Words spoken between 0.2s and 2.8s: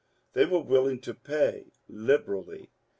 They were willing to pay liberally.